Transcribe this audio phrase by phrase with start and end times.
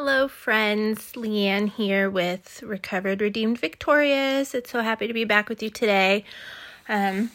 [0.00, 1.10] Hello, friends.
[1.16, 4.54] Leanne here with Recovered Redeemed Victorious.
[4.54, 6.24] It's so happy to be back with you today.
[6.88, 7.32] Um,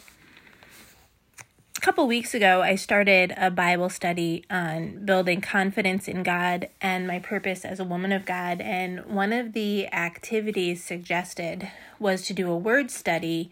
[1.77, 7.05] a couple weeks ago, I started a Bible study on building confidence in God and
[7.05, 8.61] my purpose as a woman of God.
[8.61, 11.69] And one of the activities suggested
[11.99, 13.51] was to do a word study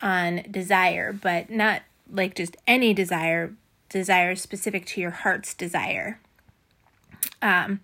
[0.00, 3.52] on desire, but not like just any desire,
[3.90, 6.20] desire specific to your heart's desire.
[7.42, 7.80] Um,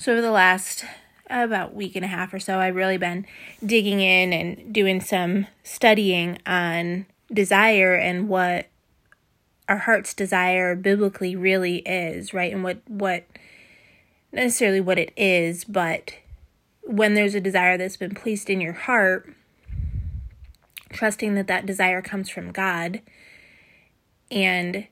[0.00, 0.82] so over the last
[1.30, 3.26] uh, about week and a half or so, I've really been
[3.64, 8.68] digging in and doing some studying on desire and what
[9.68, 12.50] our heart's desire biblically really is, right?
[12.50, 13.26] And what what
[14.32, 16.12] necessarily what it is, but
[16.84, 19.30] when there's a desire that's been placed in your heart,
[20.88, 23.02] trusting that that desire comes from God
[24.30, 24.86] and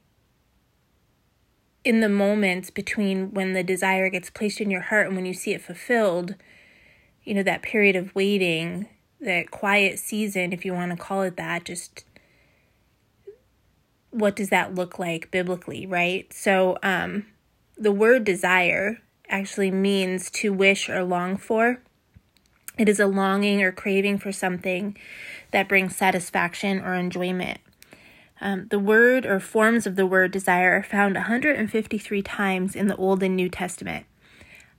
[1.88, 5.33] in the moments between when the desire gets placed in your heart and when you
[5.33, 6.34] see it fulfilled,
[7.24, 8.86] you know, that period of waiting,
[9.22, 12.05] that quiet season, if you want to call it that, just
[14.11, 16.31] what does that look like biblically, right?
[16.31, 17.25] So, um,
[17.78, 18.98] the word desire
[19.31, 21.81] actually means to wish or long for.
[22.77, 24.94] It is a longing or craving for something
[25.53, 27.61] that brings satisfaction or enjoyment.
[28.41, 32.97] Um, the word or forms of the word desire are found 153 times in the
[32.97, 34.06] Old and New Testament.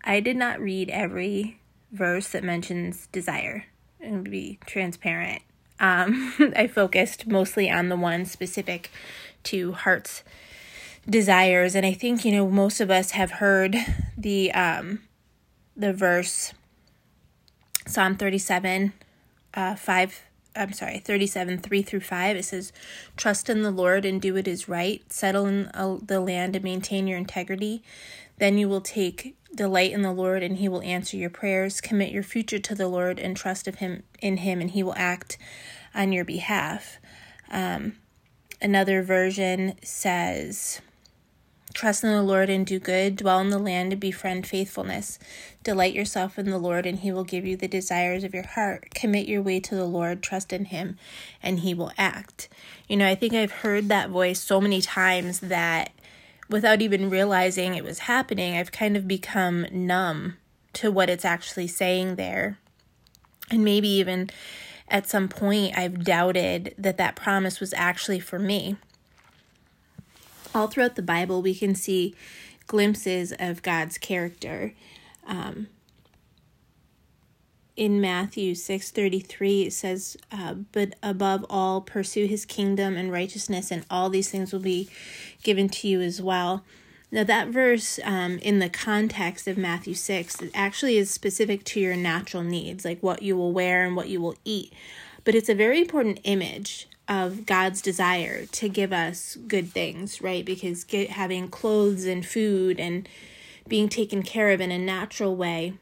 [0.03, 1.59] I did not read every
[1.91, 3.65] verse that mentions desire,
[3.99, 5.41] and to be transparent,
[5.81, 8.91] um, I focused mostly on the one specific
[9.43, 10.23] to heart's
[11.09, 13.75] desires, and I think you know most of us have heard
[14.17, 14.99] the um,
[15.75, 16.53] the verse
[17.85, 18.93] Psalm 37,
[19.55, 20.21] uh, 5
[20.59, 22.73] I'm sorry, 37, 3 through 5, it says,
[23.15, 25.01] Trust in the Lord and do what is right.
[25.11, 27.81] Settle in uh, the land and maintain your integrity.
[28.39, 31.79] Then you will take delight in the Lord and he will answer your prayers.
[31.79, 34.95] Commit your future to the Lord and trust of him in him and he will
[34.97, 35.37] act
[35.95, 36.97] on your behalf.
[37.49, 37.93] Um,
[38.61, 40.81] another version says,
[41.73, 45.19] Trust in the Lord and do good, dwell in the land and befriend faithfulness.
[45.61, 48.91] Delight yourself in the Lord, and He will give you the desires of your heart.
[48.95, 50.97] Commit your way to the Lord, trust in Him,
[51.43, 52.47] and He will act.
[52.87, 55.91] You know, I think I've heard that voice so many times that
[56.49, 60.37] without even realizing it was happening, I've kind of become numb
[60.73, 62.57] to what it's actually saying there.
[63.51, 64.29] And maybe even
[64.87, 68.77] at some point, I've doubted that that promise was actually for me.
[70.55, 72.15] All throughout the Bible, we can see
[72.65, 74.73] glimpses of God's character
[75.29, 75.67] um,
[77.77, 83.85] in Matthew 6:33 it says uh, but above all pursue his kingdom and righteousness and
[83.89, 84.89] all these things will be
[85.43, 86.65] given to you as well.
[87.11, 91.95] Now that verse um, in the context of Matthew 6 actually is specific to your
[91.95, 94.73] natural needs like what you will wear and what you will eat.
[95.23, 100.45] But it's a very important image of God's desire to give us good things, right?
[100.45, 103.07] Because get, having clothes and food and
[103.69, 105.73] being taken care of in a natural way,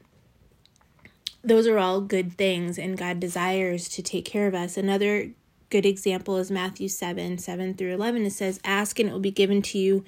[1.42, 4.76] those are all good things, and God desires to take care of us.
[4.76, 5.30] Another
[5.70, 8.26] good example is Matthew 7 7 through 11.
[8.26, 10.04] It says, Ask and it will be given to you.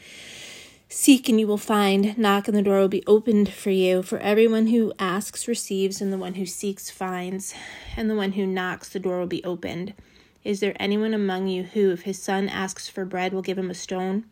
[0.90, 2.18] Seek and you will find.
[2.18, 4.02] Knock and the door will be opened for you.
[4.02, 7.54] For everyone who asks receives, and the one who seeks finds,
[7.96, 9.94] and the one who knocks, the door will be opened.
[10.42, 13.70] Is there anyone among you who, if his son asks for bread, will give him
[13.70, 14.24] a stone?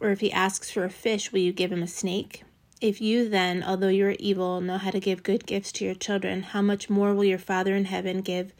[0.00, 2.44] Or if he asks for a fish, will you give him a snake?
[2.80, 5.96] If you then, although you are evil, know how to give good gifts to your
[5.96, 8.52] children, how much more will your Father in heaven give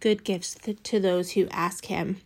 [0.00, 2.16] good gifts th- to those who ask him?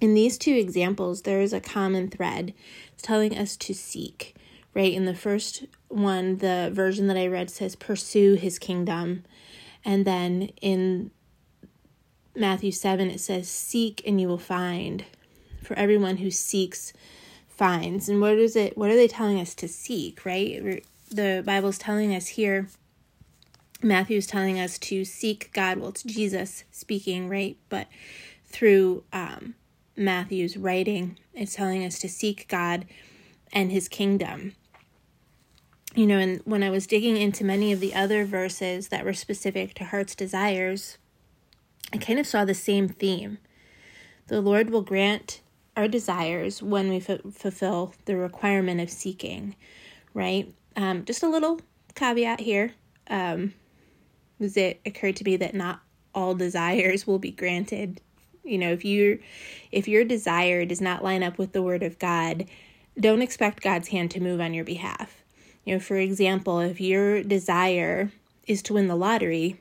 [0.00, 2.54] In these two examples, there is a common thread.
[2.94, 4.34] It's telling us to seek,
[4.72, 4.92] right?
[4.92, 9.24] In the first one, the version that I read says, pursue his kingdom.
[9.84, 11.10] And then in
[12.34, 15.04] Matthew 7, it says, seek and you will find.
[15.62, 16.94] For everyone who seeks,
[17.62, 21.78] finds and what is it what are they telling us to seek right the bible's
[21.78, 22.68] telling us here
[23.80, 27.86] matthew's telling us to seek god well it's jesus speaking right but
[28.46, 29.54] through um,
[29.96, 32.84] matthew's writing it's telling us to seek god
[33.52, 34.56] and his kingdom
[35.94, 39.14] you know and when i was digging into many of the other verses that were
[39.14, 40.98] specific to heart's desires
[41.92, 43.38] i kind of saw the same theme
[44.26, 45.42] the lord will grant
[45.76, 49.56] our desires when we f- fulfill the requirement of seeking,
[50.14, 50.52] right?
[50.76, 51.60] Um, just a little
[51.94, 52.72] caveat here
[53.08, 53.54] um,
[54.40, 55.80] it occurred to me that not
[56.14, 58.00] all desires will be granted.
[58.44, 59.20] You know, if you
[59.70, 62.46] if your desire does not line up with the word of God,
[62.98, 65.22] don't expect God's hand to move on your behalf.
[65.64, 68.10] You know, for example, if your desire
[68.48, 69.60] is to win the lottery,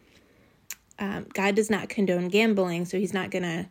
[0.97, 3.69] um, God does not condone gambling, so He's not going to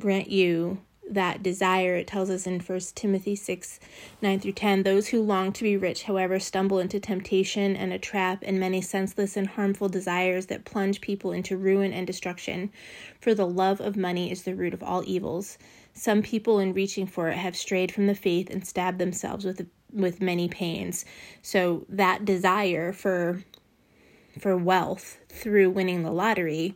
[0.00, 0.78] grant you
[1.08, 1.96] that desire.
[1.96, 3.80] It tells us in 1 Timothy 6
[4.20, 7.98] 9 through 10 those who long to be rich, however, stumble into temptation and a
[7.98, 12.70] trap and many senseless and harmful desires that plunge people into ruin and destruction.
[13.20, 15.58] For the love of money is the root of all evils.
[15.94, 19.66] Some people, in reaching for it, have strayed from the faith and stabbed themselves with,
[19.92, 21.04] with many pains.
[21.42, 23.42] So that desire for
[24.38, 26.74] for wealth through winning the lottery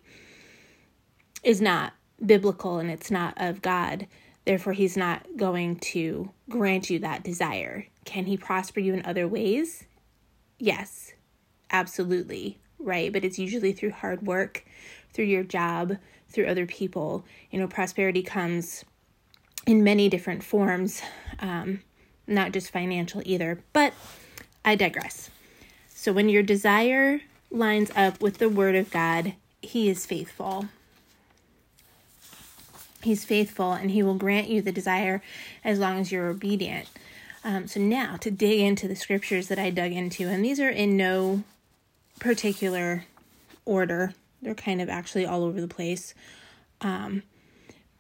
[1.43, 4.07] is not biblical and it's not of God.
[4.45, 7.87] Therefore, he's not going to grant you that desire.
[8.05, 9.85] Can he prosper you in other ways?
[10.59, 11.13] Yes,
[11.71, 13.13] absolutely, right?
[13.13, 14.65] But it's usually through hard work,
[15.13, 15.97] through your job,
[16.29, 17.25] through other people.
[17.51, 18.85] You know, prosperity comes
[19.67, 21.03] in many different forms,
[21.41, 21.81] um,
[22.29, 23.61] not just financial either.
[23.73, 23.95] But
[24.65, 25.31] I digress.
[25.89, 27.21] So, when your desire
[27.51, 30.67] lines up with the Word of God, He is faithful.
[33.07, 35.23] He's faithful and he will grant you the desire
[35.65, 36.89] as long as you're obedient.
[37.45, 40.69] Um, so, now to dig into the scriptures that I dug into, and these are
[40.69, 41.45] in no
[42.19, 43.05] particular
[43.65, 46.13] order, they're kind of actually all over the place.
[46.81, 47.23] Um,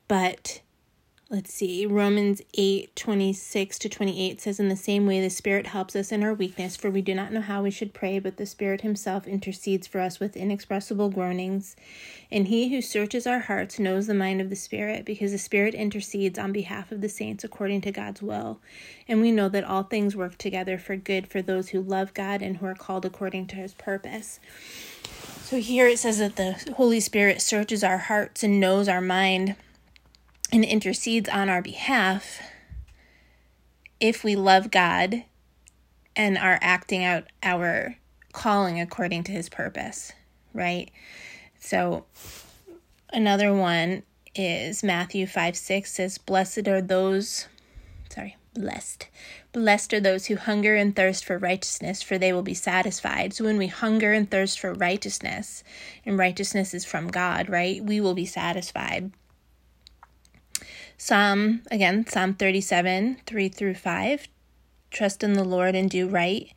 [0.09, 0.61] but
[1.29, 5.97] let's see romans 8 26 to 28 says in the same way the spirit helps
[5.97, 8.47] us in our weakness for we do not know how we should pray but the
[8.47, 11.75] spirit himself intercedes for us with inexpressible groanings
[12.31, 15.75] and he who searches our hearts knows the mind of the spirit because the spirit
[15.75, 18.61] intercedes on behalf of the saints according to god's will
[19.09, 22.41] and we know that all things work together for good for those who love god
[22.41, 24.39] and who are called according to his purpose
[25.43, 29.57] so here it says that the holy spirit searches our hearts and knows our mind
[30.53, 32.41] and intercedes on our behalf
[33.99, 35.25] if we love God
[36.15, 37.97] and are acting out our
[38.33, 40.13] calling according to his purpose,
[40.55, 40.91] right?
[41.59, 42.05] So
[43.13, 44.03] another one
[44.35, 47.49] is Matthew 5 6 says, Blessed are those,
[48.11, 49.09] sorry, blessed.
[49.53, 53.33] Blessed are those who hunger and thirst for righteousness, for they will be satisfied.
[53.33, 55.65] So when we hunger and thirst for righteousness,
[56.05, 57.83] and righteousness is from God, right?
[57.83, 59.11] We will be satisfied.
[60.99, 64.29] Psalm, again, Psalm 37, 3 through 5.
[64.91, 66.51] Trust in the Lord and do right.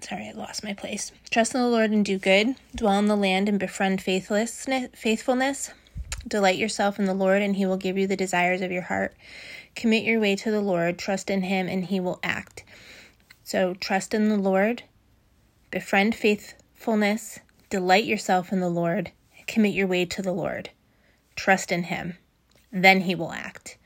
[0.00, 1.12] Sorry, I lost my place.
[1.30, 2.56] Trust in the Lord and do good.
[2.74, 4.50] Dwell in the land and befriend faithfulness.
[6.26, 9.14] Delight yourself in the Lord, and he will give you the desires of your heart.
[9.76, 10.98] Commit your way to the Lord.
[10.98, 12.64] Trust in him, and he will act.
[13.44, 14.82] So, trust in the Lord.
[15.70, 17.38] Befriend faithfulness.
[17.70, 19.12] Delight yourself in the Lord
[19.48, 20.70] commit your way to the Lord,
[21.34, 22.18] trust in Him,
[22.70, 23.76] then He will act,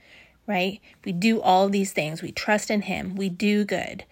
[0.46, 0.80] right?
[1.06, 2.20] We do all these things.
[2.20, 4.04] We trust in Him, we do good,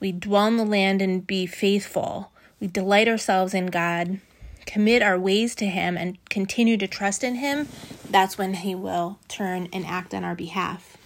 [0.00, 4.18] we dwell in the land and be faithful, we delight ourselves in God,
[4.66, 7.68] commit our ways to Him, and continue to trust in Him.
[8.10, 10.97] That's when He will turn and act on our behalf.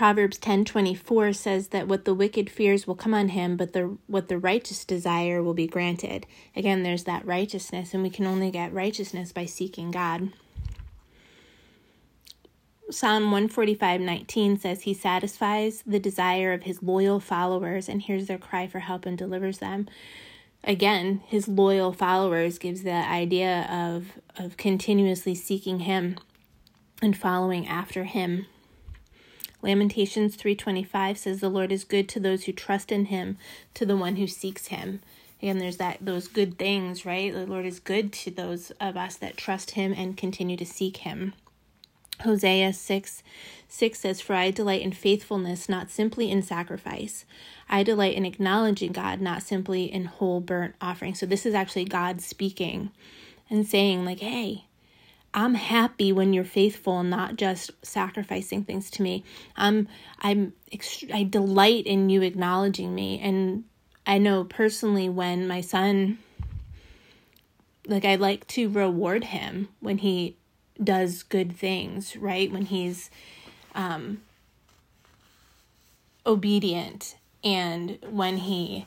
[0.00, 4.28] Proverbs 10:24 says that what the wicked fears will come on him, but the what
[4.28, 6.26] the righteous desire will be granted.
[6.56, 10.32] Again, there's that righteousness and we can only get righteousness by seeking God.
[12.90, 18.66] Psalm 145:19 says he satisfies the desire of his loyal followers and hears their cry
[18.66, 19.86] for help and delivers them.
[20.64, 26.16] Again, his loyal followers gives the idea of of continuously seeking him
[27.02, 28.46] and following after him.
[29.62, 33.36] Lamentations 3:25 says the Lord is good to those who trust in him,
[33.74, 35.00] to the one who seeks him.
[35.42, 37.32] Again, there's that those good things, right?
[37.32, 40.98] The Lord is good to those of us that trust him and continue to seek
[40.98, 41.34] him.
[42.22, 43.22] Hosea 6
[43.68, 47.24] 6 says, For I delight in faithfulness, not simply in sacrifice.
[47.68, 51.14] I delight in acknowledging God, not simply in whole burnt offering.
[51.14, 52.90] So this is actually God speaking
[53.48, 54.64] and saying, like, hey,
[55.32, 59.22] I'm happy when you're faithful, and not just sacrificing things to me.
[59.56, 59.86] I'm
[60.20, 60.52] I'm
[61.14, 63.64] I delight in you acknowledging me, and
[64.06, 66.18] I know personally when my son,
[67.86, 70.36] like I like to reward him when he
[70.82, 72.50] does good things, right?
[72.50, 73.08] When he's
[73.76, 74.22] um,
[76.26, 78.86] obedient and when he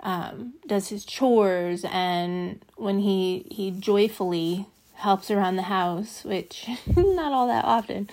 [0.00, 4.66] um, does his chores and when he he joyfully
[5.02, 8.08] helps around the house, which not all that often,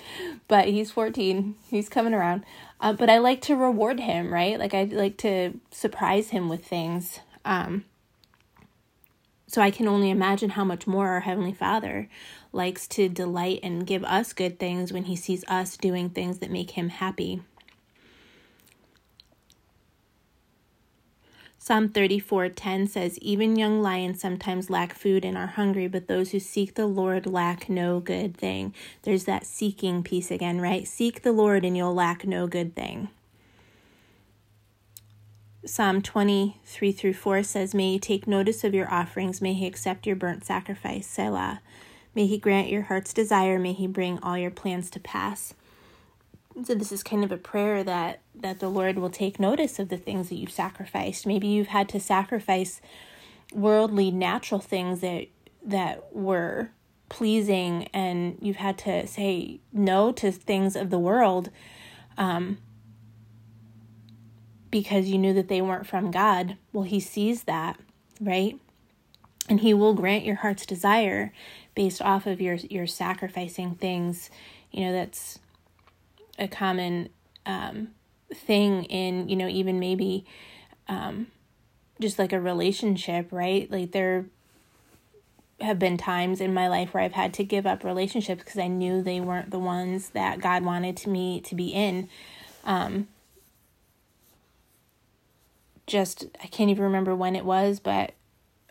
[0.48, 1.54] but he's 14.
[1.70, 2.44] He's coming around.
[2.82, 4.58] Uh, but I like to reward him, right?
[4.58, 7.20] Like I like to surprise him with things.
[7.46, 7.86] Um,
[9.46, 12.10] so I can only imagine how much more our Heavenly Father
[12.52, 16.52] likes to delight and give us good things when He sees us doing things that
[16.52, 17.42] make Him happy.
[21.62, 26.40] Psalm 34:10 says, "Even young lions sometimes lack food and are hungry, but those who
[26.40, 30.88] seek the Lord lack no good thing." There's that seeking piece again, right?
[30.88, 33.10] Seek the Lord and you'll lack no good thing.
[35.66, 40.08] Psalm 23 through 4 says, May he take notice of your offerings, may he accept
[40.08, 41.60] your burnt sacrifice, Selah.
[42.16, 45.54] May he grant your heart's desire, may he bring all your plans to pass
[46.64, 49.90] so this is kind of a prayer that that the Lord will take notice of
[49.90, 51.26] the things that you've sacrificed.
[51.26, 52.82] Maybe you've had to sacrifice
[53.54, 55.28] worldly natural things that
[55.64, 56.70] that were
[57.08, 61.50] pleasing and you've had to say no to things of the world
[62.18, 62.58] um,
[64.70, 66.56] because you knew that they weren't from God.
[66.72, 67.80] Well, he sees that,
[68.22, 68.60] right?
[69.48, 71.34] And he will grant your heart's desire
[71.74, 74.30] based off of your your sacrificing things.
[74.72, 75.40] You know, that's
[76.40, 77.10] a common
[77.46, 77.90] um,
[78.34, 80.26] thing in you know even maybe
[80.88, 81.28] um,
[82.00, 83.70] just like a relationship, right?
[83.70, 84.26] Like there
[85.62, 88.68] have been times in my life where I've had to give up relationships because I
[88.68, 92.08] knew they weren't the ones that God wanted to me to be in.
[92.64, 93.08] Um,
[95.86, 98.14] just I can't even remember when it was, but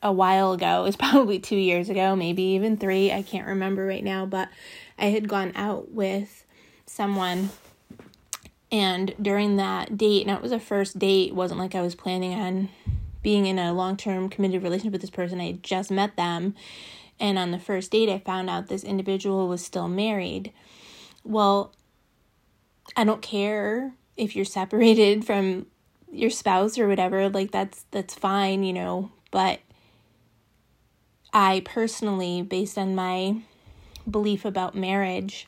[0.02, 0.80] a while ago.
[0.82, 3.12] It was probably two years ago, maybe even three.
[3.12, 4.48] I can't remember right now, but
[4.98, 6.44] I had gone out with
[6.88, 7.50] someone
[8.72, 12.34] and during that date now it was a first date wasn't like i was planning
[12.34, 12.68] on
[13.22, 16.54] being in a long-term committed relationship with this person i had just met them
[17.20, 20.50] and on the first date i found out this individual was still married
[21.24, 21.72] well
[22.96, 25.66] i don't care if you're separated from
[26.10, 29.60] your spouse or whatever like that's that's fine you know but
[31.34, 33.36] i personally based on my
[34.10, 35.46] belief about marriage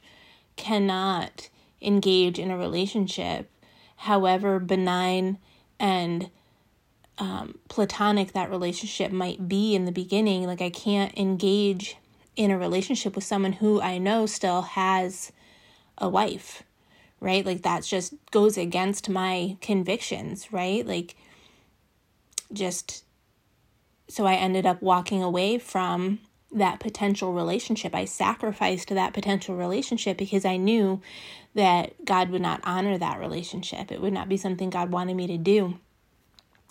[0.61, 1.49] cannot
[1.81, 3.51] engage in a relationship,
[3.97, 5.39] however benign
[5.79, 6.31] and
[7.19, 10.45] um, platonic that relationship might be in the beginning.
[10.45, 11.97] Like, I can't engage
[12.37, 15.33] in a relationship with someone who I know still has
[15.99, 16.63] a wife,
[17.21, 17.45] right?
[17.45, 20.87] Like, that just goes against my convictions, right?
[20.87, 21.17] Like,
[22.53, 23.05] just
[24.09, 26.19] so I ended up walking away from
[26.53, 27.95] that potential relationship.
[27.95, 31.01] I sacrificed that potential relationship because I knew
[31.55, 33.93] that God would not honor that relationship.
[33.93, 35.79] It would not be something God wanted me to do.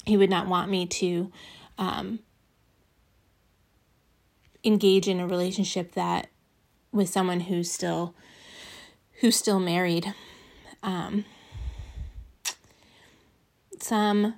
[0.05, 1.31] He would not want me to
[1.77, 2.19] um,
[4.63, 6.27] engage in a relationship that
[6.91, 8.13] with someone who's still
[9.21, 10.13] who's still married.
[10.81, 11.25] Um,
[13.79, 14.35] Psalm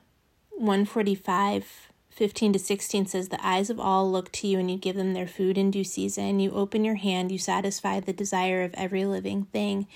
[0.51, 1.90] 145
[2.21, 5.13] 15 to 16 says, The eyes of all look to you, and you give them
[5.15, 6.39] their food in due season.
[6.39, 9.87] You open your hand, you satisfy the desire of every living thing.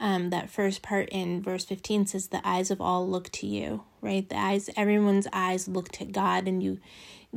[0.00, 3.82] Um, that first part in verse 15 says, The eyes of all look to you,
[4.00, 4.26] right?
[4.26, 6.80] The eyes, everyone's eyes look to God, and you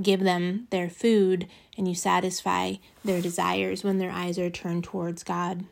[0.02, 1.46] give them their food,
[1.78, 5.66] and you satisfy their desires when their eyes are turned towards God.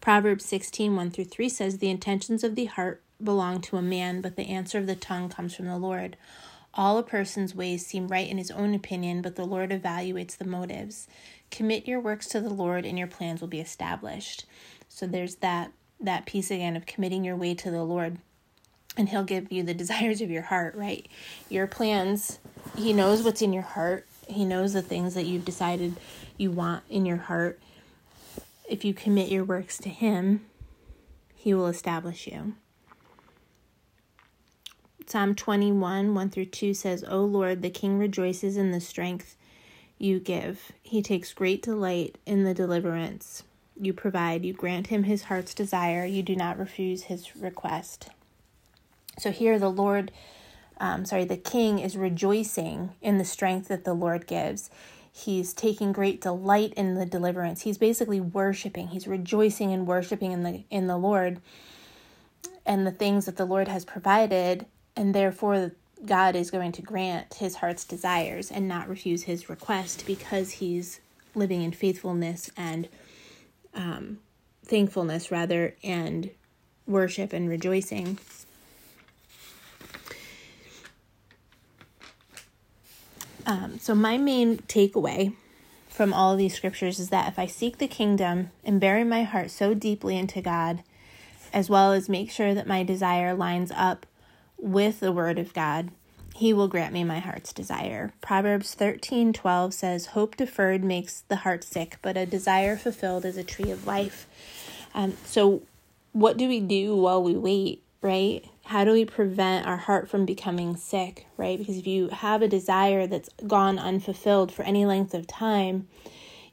[0.00, 4.20] Proverbs 16, 1 through 3 says, The intentions of the heart belong to a man,
[4.20, 6.16] but the answer of the tongue comes from the Lord.
[6.74, 10.46] All a person's ways seem right in his own opinion, but the Lord evaluates the
[10.46, 11.06] motives.
[11.50, 14.46] Commit your works to the Lord, and your plans will be established.
[14.88, 18.18] So there's that that piece again of committing your way to the Lord,
[18.96, 20.74] and He'll give you the desires of your heart.
[20.74, 21.06] Right,
[21.50, 22.38] your plans.
[22.74, 24.06] He knows what's in your heart.
[24.26, 25.96] He knows the things that you've decided
[26.38, 27.60] you want in your heart.
[28.66, 30.46] If you commit your works to Him,
[31.34, 32.54] He will establish you.
[35.06, 39.36] Psalm 21, 1 through 2 says, O Lord, the king rejoices in the strength
[39.98, 40.72] you give.
[40.82, 43.42] He takes great delight in the deliverance
[43.80, 44.44] you provide.
[44.44, 46.04] You grant him his heart's desire.
[46.06, 48.08] You do not refuse his request.
[49.18, 50.12] So here the Lord,
[50.78, 54.70] um, sorry, the king is rejoicing in the strength that the Lord gives.
[55.12, 57.62] He's taking great delight in the deliverance.
[57.62, 58.88] He's basically worshiping.
[58.88, 61.40] He's rejoicing and worshiping in the in the Lord
[62.64, 64.64] and the things that the Lord has provided
[64.96, 65.72] and therefore
[66.04, 71.00] God is going to grant his heart's desires and not refuse his request because he's
[71.34, 72.88] living in faithfulness and
[73.74, 74.18] um,
[74.64, 76.30] thankfulness rather and
[76.86, 78.18] worship and rejoicing.
[83.44, 85.34] Um, so, my main takeaway
[85.88, 89.50] from all these scriptures is that if I seek the kingdom and bury my heart
[89.50, 90.84] so deeply into God,
[91.52, 94.06] as well as make sure that my desire lines up
[94.62, 95.90] with the word of God,
[96.34, 98.14] he will grant me my heart's desire.
[98.22, 103.42] Proverbs 13:12 says, "Hope deferred makes the heart sick, but a desire fulfilled is a
[103.44, 104.26] tree of life."
[104.94, 105.62] Um, so
[106.12, 108.44] what do we do while we wait, right?
[108.66, 111.58] How do we prevent our heart from becoming sick, right?
[111.58, 115.88] Because if you have a desire that's gone unfulfilled for any length of time,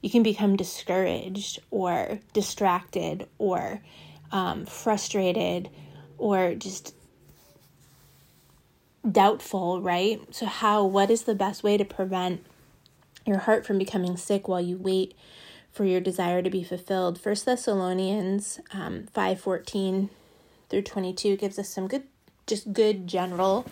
[0.02, 3.80] you can become discouraged or distracted or
[4.32, 5.68] um, frustrated
[6.18, 6.94] or just
[9.08, 10.20] doubtful, right?
[10.34, 12.44] So, how, what is the best way to prevent
[13.26, 15.14] your heart from becoming sick while you wait
[15.70, 17.20] for your desire to be fulfilled?
[17.20, 20.10] First Thessalonians um, 5 14
[20.68, 22.04] through 22 gives us some good,
[22.46, 23.66] just good general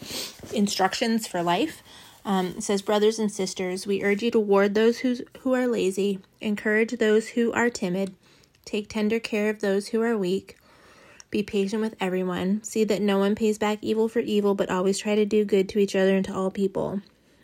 [0.53, 1.83] instructions for life.
[2.25, 6.19] Um, says, Brothers and sisters, we urge you to ward those who's, who are lazy,
[6.43, 8.15] encourage those who are timid,
[8.67, 10.58] take tender care of those who are weak
[11.31, 12.63] be patient with everyone.
[12.63, 15.69] See that no one pays back evil for evil, but always try to do good
[15.69, 17.03] to each other and to all people.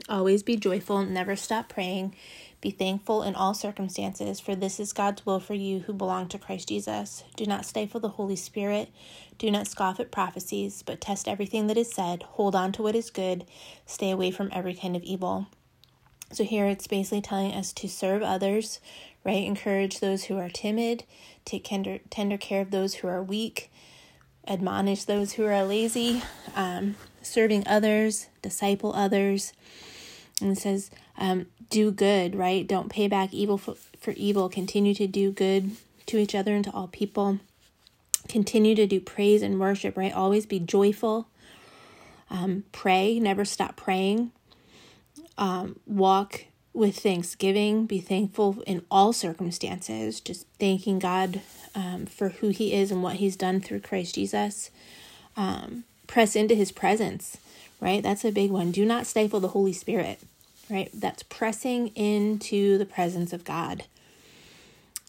[0.08, 2.14] Always be joyful, never stop praying.
[2.62, 6.38] Be thankful in all circumstances, for this is God's will for you who belong to
[6.38, 7.24] Christ Jesus.
[7.36, 8.88] Do not stifle the Holy Spirit.
[9.36, 12.22] Do not scoff at prophecies, but test everything that is said.
[12.22, 13.44] Hold on to what is good.
[13.84, 15.46] Stay away from every kind of evil.
[16.32, 18.80] So, here it's basically telling us to serve others,
[19.24, 19.44] right?
[19.44, 21.04] Encourage those who are timid,
[21.44, 23.70] take tender, tender care of those who are weak,
[24.46, 26.22] admonish those who are lazy,
[26.54, 29.52] um, serving others, disciple others.
[30.40, 32.66] And it says, um, do good, right?
[32.66, 34.48] Don't pay back evil for, for evil.
[34.48, 35.72] Continue to do good
[36.06, 37.38] to each other and to all people.
[38.28, 40.12] Continue to do praise and worship, right?
[40.12, 41.28] Always be joyful.
[42.30, 44.32] Um, pray, never stop praying.
[45.38, 51.40] Um, walk with thanksgiving, be thankful in all circumstances, just thanking God
[51.74, 54.70] um, for who he is and what he's done through Christ Jesus.
[55.36, 57.38] Um, press into his presence,
[57.80, 58.02] right?
[58.02, 58.70] That's a big one.
[58.70, 60.20] Do not stifle the Holy Spirit,
[60.70, 60.88] right?
[60.94, 63.84] That's pressing into the presence of God.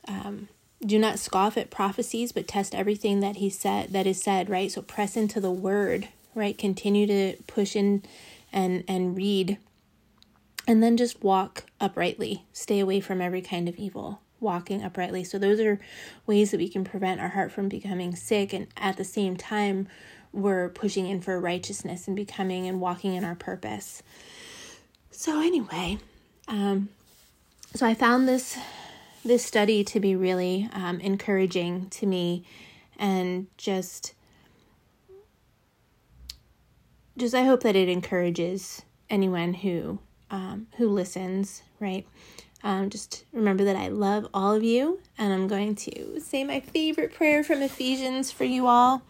[0.08, 0.48] Um,
[0.86, 4.72] do not scoff at prophecies, but test everything that he said that is said, right?
[4.72, 6.58] So press into the word, right?
[6.58, 8.04] Continue to push in
[8.52, 9.58] and and read.
[10.68, 12.44] And then just walk uprightly.
[12.52, 15.26] Stay away from every kind of evil walking uprightly.
[15.26, 15.78] So, those are
[16.26, 19.90] ways that we can prevent our heart from becoming sick, and at the same time,
[20.32, 24.02] we're pushing in for righteousness and becoming and walking in our purpose.
[25.12, 25.98] So, anyway,
[26.48, 26.88] um,
[27.74, 28.58] so I found this
[29.26, 32.46] this study to be really um, encouraging to me,
[32.98, 34.14] and just
[37.18, 42.06] just I hope that it encourages anyone who um, who listens, right?
[42.66, 46.60] Um, just remember that I love all of you, and I'm going to say my
[46.60, 49.04] favorite prayer from Ephesians for you all.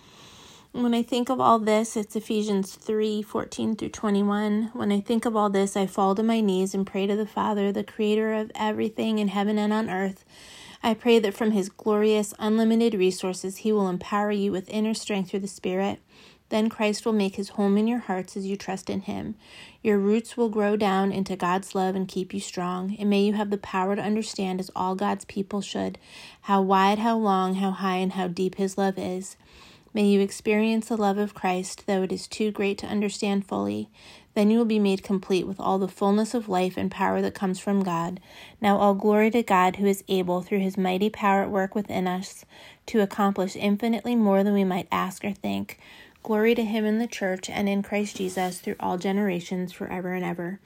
[0.73, 4.71] When I think of all this, it's Ephesians 3 14 through 21.
[4.73, 7.25] When I think of all this, I fall to my knees and pray to the
[7.25, 10.25] Father, the creator of everything in heaven and on earth.
[10.83, 15.29] I pray that from his glorious, unlimited resources, he will empower you with inner strength
[15.31, 15.99] through the Spirit
[16.55, 19.35] then Christ will make his home in your hearts as you trust in him.
[19.83, 22.95] Your roots will grow down into God's love and keep you strong.
[22.97, 25.97] And may you have the power to understand, as all God's people should,
[26.43, 29.35] how wide, how long, how high, and how deep his love is.
[29.93, 33.89] May you experience the love of Christ, though it is too great to understand fully.
[34.33, 37.35] Then you will be made complete with all the fullness of life and power that
[37.35, 38.21] comes from God.
[38.61, 42.07] Now, all glory to God, who is able, through his mighty power at work within
[42.07, 42.45] us,
[42.85, 45.79] to accomplish infinitely more than we might ask or think.
[46.25, 50.25] Glory to him in the church and in Christ Jesus through all generations, forever and
[50.25, 50.59] ever.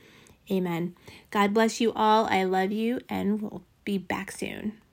[0.50, 0.96] Amen.
[1.32, 2.28] God bless you all.
[2.28, 4.80] I love you, and we'll be back soon.